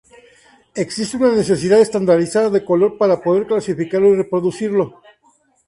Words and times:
Existe 0.73 1.15
una 1.15 1.31
necesidad 1.31 1.75
de 1.75 1.83
estandarizar 1.83 2.45
el 2.45 2.65
color 2.65 2.97
para 2.97 3.21
poder 3.21 3.45
clasificarlo 3.45 4.07
y 4.07 4.15
reproducirlo. 4.15 4.99